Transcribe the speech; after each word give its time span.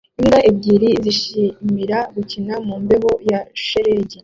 Imbwa 0.19 0.39
ebyiri 0.49 0.89
zishimira 1.03 1.97
gukina 2.15 2.53
mu 2.67 2.75
mbeho 2.83 3.11
ya 3.29 3.39
shelegi 3.65 4.17